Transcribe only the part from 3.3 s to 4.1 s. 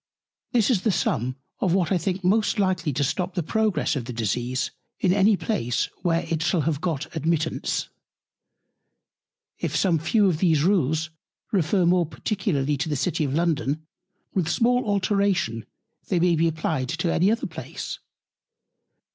the Progress of